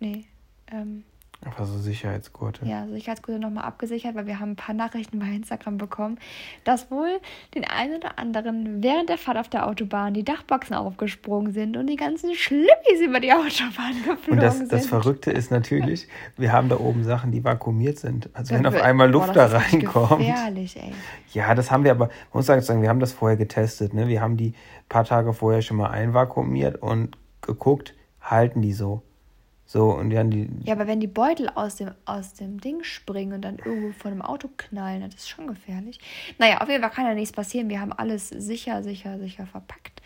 [0.00, 0.24] Nee,
[0.72, 1.04] ähm,
[1.40, 2.66] Einfach so Sicherheitsgurte.
[2.66, 6.18] Ja, Sicherheitsgurte nochmal abgesichert, weil wir haben ein paar Nachrichten bei Instagram bekommen,
[6.64, 7.20] dass wohl
[7.54, 11.86] den einen oder anderen während der Fahrt auf der Autobahn die Dachboxen aufgesprungen sind und
[11.86, 14.72] die ganzen Schlippis über die Autobahn geflogen und das, sind.
[14.72, 18.30] das Verrückte ist natürlich, wir haben da oben Sachen, die vakuumiert sind.
[18.32, 20.18] Also wenn auf einmal Luft boah, da reinkommt.
[20.18, 20.92] Gefährlich, ey.
[21.32, 23.94] Ja, das haben wir aber, man muss sagen, wir haben das vorher getestet.
[23.94, 24.08] Ne?
[24.08, 24.54] Wir haben die
[24.88, 29.02] paar Tage vorher schon mal einvakuumiert und geguckt, halten die so.
[29.70, 30.48] So, und haben die.
[30.64, 34.10] Ja, aber wenn die Beutel aus dem, aus dem Ding springen und dann irgendwo vor
[34.10, 36.00] dem Auto knallen, das ist schon gefährlich.
[36.38, 37.68] Naja, auf jeden Fall kann ja nichts passieren.
[37.68, 40.00] Wir haben alles sicher, sicher, sicher verpackt.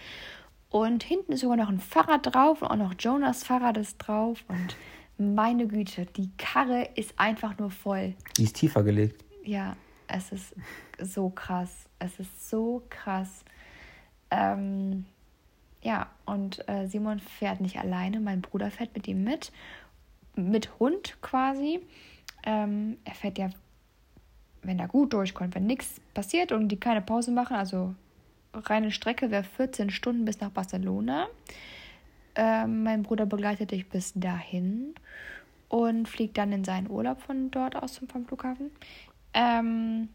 [0.69, 4.43] Und hinten ist sogar noch ein Fahrrad drauf und auch noch Jonas Fahrrad ist drauf.
[4.49, 4.77] Und
[5.17, 8.15] meine Güte, die Karre ist einfach nur voll.
[8.37, 9.25] Die ist tiefer gelegt.
[9.45, 9.77] Ja,
[10.09, 10.57] es ist
[11.01, 11.87] so krass.
[12.01, 13.45] Es ist so krass.
[14.33, 15.05] Ähm,
[15.83, 18.21] ja, und äh, Simon fährt nicht alleine.
[18.21, 19.53] Mein Bruder fährt mit ihm mit.
[20.37, 21.81] Mit Hund quasi.
[22.45, 23.51] Ähm, er fährt ja,
[24.63, 27.95] wenn er gut durchkommt, wenn nichts passiert und die keine Pause machen, also
[28.55, 31.27] reine Strecke wäre 14 Stunden bis nach Barcelona.
[32.37, 34.95] Ähm, mein Bruder begleitet dich bis dahin
[35.69, 38.71] und fliegt dann in seinen Urlaub von dort aus zum, vom Flughafen.
[39.35, 40.09] Ähm,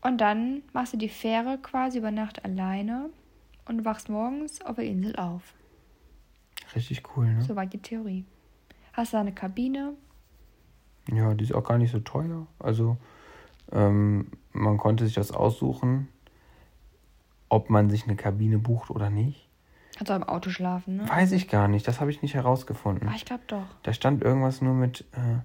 [0.00, 3.10] und dann machst du die Fähre quasi über Nacht alleine
[3.66, 5.54] und wachst morgens auf der Insel auf.
[6.74, 7.42] Richtig cool, ne?
[7.42, 8.24] Soweit die Theorie.
[8.92, 9.94] Hast du eine Kabine?
[11.12, 12.46] Ja, die ist auch gar nicht so teuer.
[12.58, 12.96] Also
[13.72, 16.08] ähm, man konnte sich das aussuchen,
[17.48, 19.48] ob man sich eine Kabine bucht oder nicht.
[19.96, 21.08] Kannst du auch im Auto schlafen, ne?
[21.08, 23.08] Weiß ich gar nicht, das habe ich nicht herausgefunden.
[23.08, 23.66] Ah, ich glaube doch.
[23.82, 25.38] Da stand irgendwas nur mit, äh,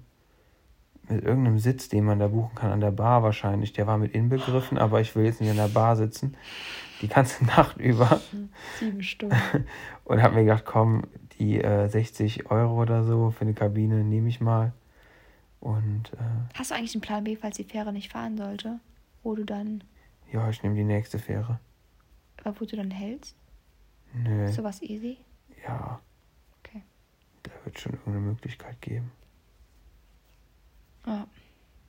[1.16, 3.72] mit irgendeinem Sitz, den man da buchen kann, an der Bar wahrscheinlich.
[3.72, 6.36] Der war mit inbegriffen, aber ich will jetzt nicht an der Bar sitzen.
[7.00, 8.20] Die ganze Nacht über.
[8.78, 9.36] Sieben Stunden.
[10.04, 11.04] Und habe mir gedacht, komm,
[11.38, 14.72] die äh, 60 Euro oder so für eine Kabine nehme ich mal.
[15.60, 16.12] Und.
[16.14, 18.80] Äh, Hast du eigentlich einen Plan B, falls die Fähre nicht fahren sollte?
[19.22, 19.84] Wo du dann.
[20.32, 21.60] Ja, ich nehme die nächste Fähre.
[22.42, 23.36] Aber wo du dann hältst?
[24.14, 24.44] Nö.
[24.44, 25.18] Ist sowas easy?
[25.66, 26.00] Ja.
[26.58, 26.82] Okay.
[27.42, 29.12] Da wird schon irgendeine Möglichkeit geben.
[31.06, 31.26] Ja.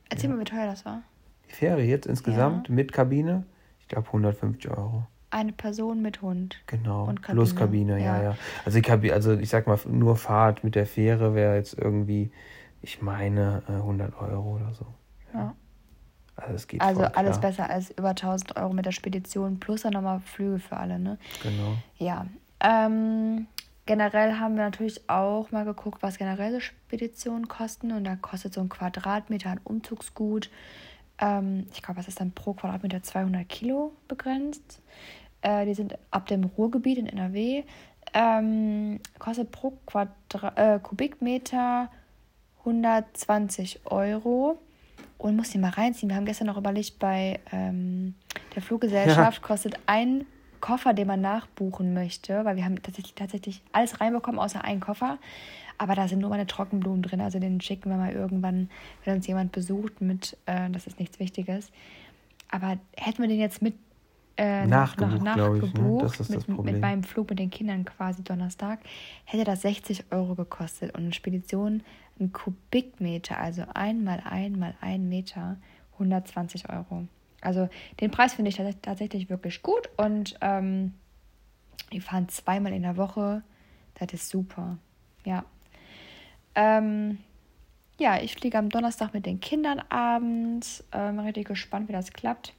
[0.10, 0.36] Erzähl Ja.
[0.36, 1.04] mal, wie teuer das war.
[1.50, 3.46] Die Fähre jetzt insgesamt mit Kabine,
[3.80, 5.06] ich glaube 150 Euro.
[5.30, 6.58] Eine Person mit Hund.
[6.68, 7.06] Genau.
[7.06, 8.24] Und Plus Kabine, Kabine, ja, ja.
[8.32, 8.38] ja.
[8.66, 12.32] Also, die Kabine, also ich sag mal, nur Fahrt mit der Fähre wäre jetzt irgendwie,
[12.82, 14.86] ich meine, äh, 100 Euro oder so.
[15.34, 15.56] Ja.
[16.36, 19.94] Also es geht Also alles besser als über 1000 Euro mit der Spedition plus dann
[19.94, 21.20] nochmal Flüge für alle, ne?
[21.44, 21.76] Genau.
[21.98, 22.26] Ja.
[22.60, 23.48] Ähm,
[23.86, 27.92] generell haben wir natürlich auch mal geguckt, was generell so Speditionen kosten.
[27.92, 30.50] Und da kostet so ein Quadratmeter ein Umzugsgut.
[31.20, 34.82] Ähm, ich glaube, was ist dann pro Quadratmeter 200 Kilo begrenzt.
[35.42, 37.64] Äh, die sind ab dem Ruhrgebiet in NRW.
[38.14, 41.90] Ähm, kostet pro Quadra äh, Kubikmeter
[42.60, 44.60] 120 Euro.
[45.18, 46.10] Und muss die mal reinziehen.
[46.10, 48.16] Wir haben gestern noch überlegt, bei ähm,
[48.56, 50.26] der Fluggesellschaft kostet ein
[50.64, 55.18] Koffer, den man nachbuchen möchte, weil wir haben tatsächlich, tatsächlich alles reinbekommen, außer einen Koffer.
[55.78, 57.20] Aber da sind nur meine Trockenblumen drin.
[57.20, 58.70] Also den schicken wir mal irgendwann,
[59.04, 61.70] wenn uns jemand besucht mit, äh, das ist nichts Wichtiges.
[62.50, 63.76] Aber hätten wir den jetzt mit
[64.38, 65.36] äh, noch- noch Nachgebucht, ich, ne?
[65.36, 68.80] nachgebucht, mit, mit meinem Flug mit den Kindern quasi Donnerstag,
[69.26, 70.96] hätte das 60 Euro gekostet.
[70.96, 71.84] Und eine Spedition,
[72.20, 75.58] ein Kubikmeter, also ein mal ein mal ein Meter,
[75.94, 77.04] 120 Euro.
[77.44, 80.94] Also den Preis finde ich tats- tatsächlich wirklich gut und ähm,
[81.90, 83.44] wir fahren zweimal in der Woche.
[83.96, 84.78] Das ist super.
[85.26, 85.46] Ja.
[86.56, 87.20] Ähm,
[88.00, 90.84] ja, ich fliege am Donnerstag mit den Kindern abends.
[90.92, 92.54] Ähm, richtig gespannt, wie das klappt.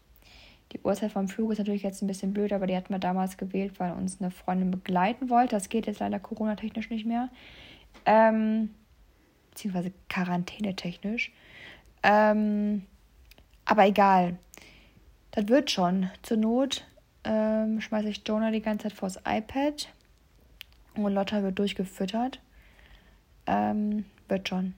[0.72, 3.36] Die Uhrzeit vom Flug ist natürlich jetzt ein bisschen blöd, aber die hatten wir damals
[3.36, 5.54] gewählt, weil uns eine Freundin begleiten wollte.
[5.54, 7.28] Das geht jetzt leider Corona-technisch nicht mehr.
[8.06, 8.70] Ähm,
[9.50, 11.32] beziehungsweise quarantänetechnisch.
[12.02, 12.86] Ähm,
[13.64, 14.38] aber egal.
[15.34, 16.10] Das wird schon.
[16.22, 16.84] Zur Not
[17.24, 19.92] ähm, schmeiße ich Jonah die ganze Zeit vors iPad
[20.94, 22.40] und Lotta wird durchgefüttert.
[23.46, 24.74] Ähm, wird schon.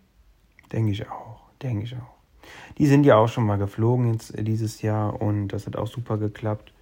[0.73, 1.41] Denke ich auch.
[1.63, 2.17] Denke ich auch.
[2.79, 5.89] Die sind ja auch schon mal geflogen jetzt äh, dieses Jahr und das hat auch
[5.89, 6.73] super geklappt.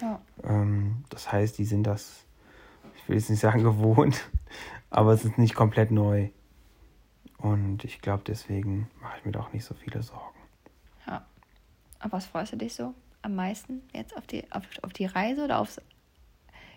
[0.00, 0.20] Ja.
[0.44, 2.24] Ähm, das heißt, die sind das,
[2.96, 4.30] ich will jetzt nicht sagen gewohnt,
[4.88, 6.28] aber es ist nicht komplett neu.
[7.38, 10.38] Und ich glaube, deswegen mache ich mir doch nicht so viele Sorgen.
[11.08, 11.26] ja.
[11.98, 12.94] Auf was freust du dich so
[13.26, 15.80] am meisten jetzt auf die, auf, auf die Reise oder aufs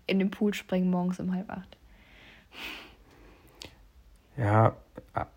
[0.07, 1.77] in den Pool springen morgens um halb acht?
[4.35, 4.75] Ja,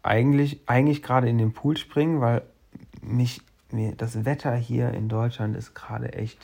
[0.03, 2.43] eigentlich, eigentlich gerade in den Pool springen, weil
[3.03, 6.39] mich, mir, das Wetter hier in Deutschland ist gerade echt.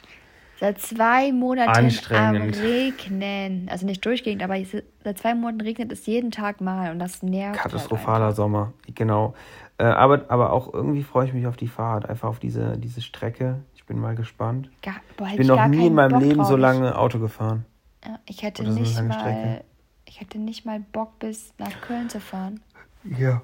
[0.60, 3.68] Seit zwei Monaten am Regnen.
[3.70, 4.56] Also nicht durchgehend, aber
[5.04, 7.58] seit zwei Monaten regnet es jeden Tag mal und das nervt.
[7.58, 9.34] Katastrophaler Halt Sommer, genau.
[9.78, 13.00] Äh, aber, aber auch irgendwie freue ich mich auf die Fahrt, einfach auf diese, diese
[13.00, 13.60] Strecke.
[13.88, 14.68] Ich bin mal gespannt.
[14.82, 16.58] gar, boah, Ich bin noch nie in meinem Bock Leben so drauf.
[16.60, 17.64] lange Auto gefahren.
[18.04, 19.64] Ja, ich hätte Oder so nicht lange mal, Strecke.
[20.04, 22.60] ich hätte nicht mal Bock bis nach Köln zu fahren.
[23.04, 23.40] Ja.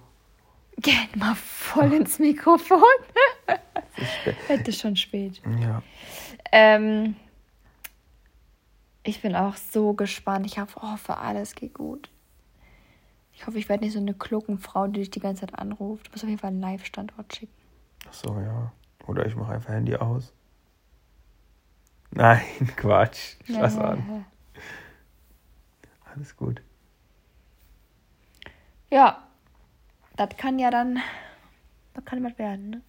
[0.76, 2.82] Geht mal voll ins Mikrofon.
[4.48, 5.40] Hätte schon spät.
[5.62, 5.82] Ja.
[6.52, 7.16] Ähm,
[9.02, 10.44] ich bin auch so gespannt.
[10.44, 12.10] Ich hoffe, oh, alles geht gut.
[13.32, 16.08] Ich hoffe, ich werde nicht so eine Kluckenfrau, die dich die ganze Zeit anruft.
[16.08, 17.54] Du musst auf jeden Fall einen Live-Standort schicken.
[18.06, 18.70] Ach so, ja.
[19.06, 20.32] Oder ich mache einfach Handy aus.
[22.10, 22.42] Nein,
[22.76, 23.36] Quatsch.
[23.44, 24.24] Spaß an.
[26.14, 26.62] Alles gut.
[28.90, 29.24] Ja,
[30.16, 31.00] das kann ja dann,
[31.94, 32.82] das kann was werden, ne?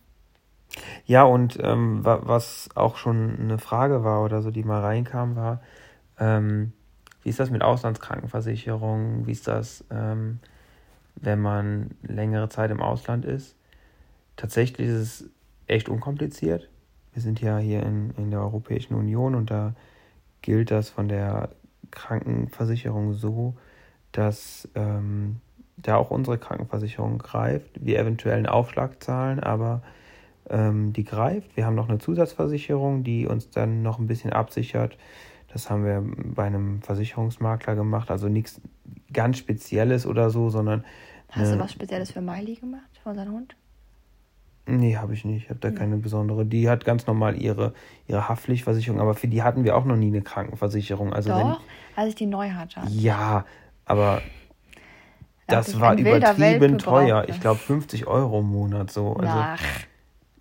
[1.05, 5.61] Ja, und ähm, was auch schon eine Frage war oder so, die mal reinkam, war,
[6.19, 6.73] ähm,
[7.23, 9.25] wie ist das mit Auslandskrankenversicherung?
[9.25, 10.39] Wie ist das, ähm,
[11.15, 13.55] wenn man längere Zeit im Ausland ist?
[14.35, 15.29] Tatsächlich ist es
[15.67, 16.69] echt unkompliziert.
[17.13, 19.73] Wir sind ja hier in, in der Europäischen Union und da
[20.41, 21.49] gilt das von der
[21.91, 23.55] Krankenversicherung so,
[24.11, 25.37] dass ähm,
[25.77, 27.83] da auch unsere Krankenversicherung greift.
[27.83, 29.81] Wir eventuell einen Aufschlag zahlen, aber
[30.49, 31.55] ähm, die greift.
[31.55, 34.97] Wir haben noch eine Zusatzversicherung, die uns dann noch ein bisschen absichert.
[35.51, 36.03] Das haben wir
[36.35, 38.11] bei einem Versicherungsmakler gemacht.
[38.11, 38.61] Also nichts
[39.11, 40.83] ganz Spezielles oder so, sondern.
[41.29, 43.55] Hast du was Spezielles für Miley gemacht, für unseren Hund?
[44.67, 45.43] Nee, habe ich nicht.
[45.43, 45.75] Ich habe da hm.
[45.75, 46.45] keine besondere.
[46.45, 47.73] Die hat ganz normal ihre,
[48.07, 51.13] ihre Haftpflichtversicherung, aber für die hatten wir auch noch nie eine Krankenversicherung.
[51.13, 51.55] Also Doch, wenn,
[51.95, 52.81] als ich die neu hatte.
[52.89, 53.45] Ja,
[53.85, 54.21] aber
[55.47, 57.25] das war übertrieben teuer.
[57.27, 59.13] Ich glaube 50 Euro im Monat so.
[59.13, 59.61] Also, Ach,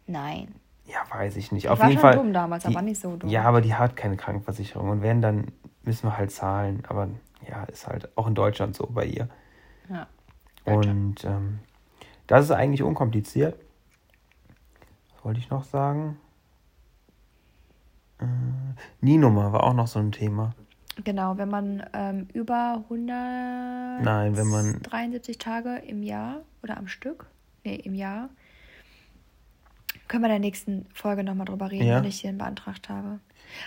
[0.06, 0.48] nein.
[0.86, 1.64] Ja, weiß ich nicht.
[1.64, 2.16] Ich Auf war jeden schon Fall.
[2.16, 3.28] dumm damals, die, aber nicht so dumm.
[3.28, 4.88] Ja, aber die hat keine Krankenversicherung.
[4.88, 5.46] Und wenn, dann
[5.82, 6.82] müssen wir halt zahlen.
[6.88, 7.08] Aber
[7.46, 9.28] ja, ist halt auch in Deutschland so bei ihr.
[9.90, 10.06] Ja.
[10.64, 11.58] Und ähm,
[12.26, 13.56] das ist eigentlich unkompliziert
[15.24, 16.18] wollte ich noch sagen?
[18.18, 18.26] Äh,
[19.00, 20.54] NIE-Nummer war auch noch so ein Thema.
[21.02, 26.86] Genau, wenn man ähm, über 100 Nein, wenn man 73 Tage im Jahr oder am
[26.86, 27.26] Stück,
[27.64, 28.28] nee, im Jahr,
[30.06, 31.96] können wir in der nächsten Folge nochmal drüber reden, ja.
[31.96, 33.18] wenn ich den beantragt habe.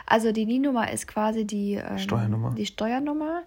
[0.05, 2.53] Also die NIE-Nummer ist quasi die ähm, Steuernummer.
[2.55, 3.43] Die Steuernummer.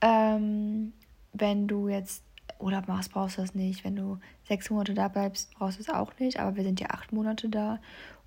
[0.00, 0.92] Ähm,
[1.32, 2.22] wenn du jetzt
[2.58, 3.84] Urlaub machst, brauchst du das nicht.
[3.84, 6.40] Wenn du sechs Monate da bleibst, brauchst du es auch nicht.
[6.40, 7.78] Aber wir sind ja acht Monate da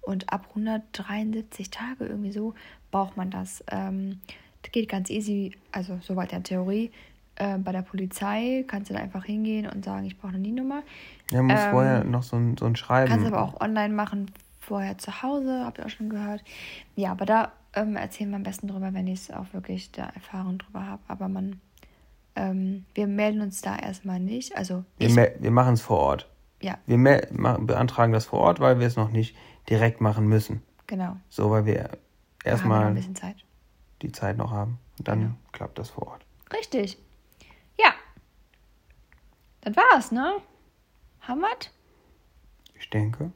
[0.02, 2.54] und ab 173 Tage irgendwie so
[2.92, 3.64] braucht man das.
[3.70, 4.22] Ähm,
[4.62, 6.92] das geht ganz easy, also soweit in der Theorie.
[7.36, 10.82] Äh, bei der Polizei kannst du da einfach hingehen und sagen, ich brauche eine NIE-Nummer.
[11.32, 13.10] Ja, man muss ähm, vorher noch so ein, so ein Schreiben.
[13.10, 16.44] Kannst aber auch online machen, vorher zu Hause, habt ihr auch schon gehört.
[16.96, 20.08] Ja, aber da ähm, erzählen wir am besten drüber, wenn ich es auch wirklich da
[20.08, 21.02] Erfahrung drüber habe.
[21.08, 21.62] Aber man
[22.38, 24.56] ähm, wir melden uns da erstmal nicht.
[24.56, 26.30] Also wir, wir machen es vor Ort.
[26.62, 26.78] Ja.
[26.86, 29.36] Wir beantragen das vor Ort, weil wir es noch nicht
[29.70, 30.64] direkt machen müssen.
[30.88, 31.18] Genau.
[31.30, 31.90] So, weil wir
[32.44, 33.44] erstmal ein bisschen Zeit.
[34.02, 34.80] die Zeit noch haben.
[34.98, 35.34] Und dann genau.
[35.52, 36.26] klappt das vor Ort.
[36.54, 36.98] Richtig.
[37.78, 37.94] Ja.
[39.62, 40.38] Das war's, ne?
[41.28, 41.36] Wir
[42.80, 43.32] Ich denke.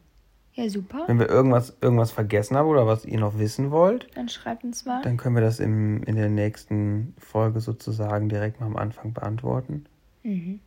[0.54, 1.04] Ja, super.
[1.08, 4.86] Wenn wir irgendwas, irgendwas vergessen haben oder was ihr noch wissen wollt, dann schreibt uns
[4.86, 5.02] mal.
[5.02, 9.86] Dann können wir das im, in der nächsten Folge sozusagen direkt mal am Anfang beantworten.
[10.24, 10.60] Mhm.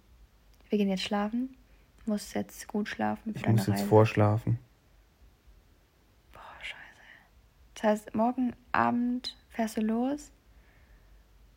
[0.70, 1.54] Wir gehen jetzt schlafen.
[2.06, 3.34] Muss jetzt gut schlafen.
[3.34, 3.86] Ich muss jetzt Reise.
[3.86, 4.58] vorschlafen.
[6.32, 6.80] Boah, scheiße.
[7.74, 10.32] Das heißt, morgen Abend fährst du los.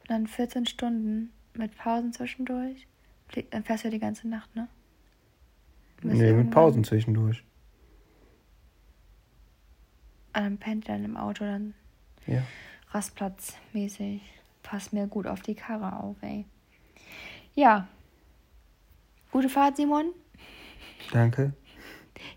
[0.01, 2.87] Und dann 14 Stunden mit Pausen zwischendurch.
[3.51, 4.67] Dann fährst du die ganze Nacht, ne?
[6.03, 7.43] Nee, mit Pausen zwischendurch
[10.37, 11.73] an einem Pendel im Auto dann
[12.27, 12.43] ja.
[12.91, 14.21] Rastplatzmäßig.
[14.61, 16.45] Passt mir gut auf die Karre auf, ey.
[17.55, 17.87] Ja.
[19.31, 20.11] Gute Fahrt, Simon.
[21.11, 21.53] Danke.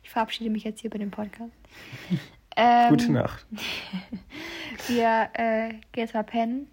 [0.03, 1.53] Ich verabschiede mich jetzt hier bei dem Podcast.
[2.57, 3.47] ähm, Gute Nacht.
[4.87, 6.69] wir äh, gehen jetzt mal pennen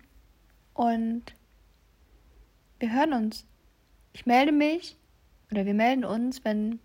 [0.74, 1.24] und
[2.80, 3.46] wir hören uns.
[4.14, 4.96] Ich melde mich
[5.52, 6.80] oder wir melden uns, wenn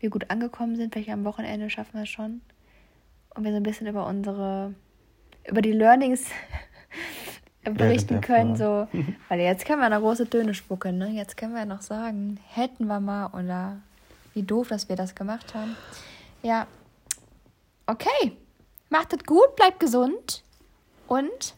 [0.00, 0.92] wir gut angekommen sind.
[0.92, 2.42] Vielleicht am Wochenende schaffen wir es schon
[3.34, 4.74] und wir so ein bisschen über unsere,
[5.46, 6.26] über die Learnings
[7.64, 8.56] berichten können.
[8.56, 8.88] So,
[9.28, 11.10] weil jetzt können wir eine große Töne spucken, ne?
[11.10, 13.78] Jetzt können wir noch sagen, hätten wir mal oder
[14.34, 15.76] wie doof, dass wir das gemacht haben.
[16.42, 16.66] Ja.
[17.86, 18.36] Okay.
[18.88, 20.42] Macht es gut, bleibt gesund
[21.06, 21.54] und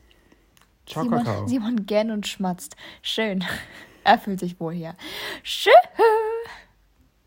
[0.87, 2.77] Ciao, Simon, Simon gern und schmatzt.
[3.01, 3.45] Schön.
[4.05, 4.97] Er fühlt sich wohl hier.
[5.45, 5.73] Tschüss.